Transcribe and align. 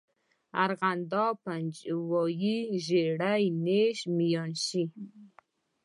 ارغنداب، 0.63 1.35
پنجوائی، 1.45 2.57
ژړی، 2.85 3.43
نیش، 3.65 3.99
میانشین. 4.17 4.89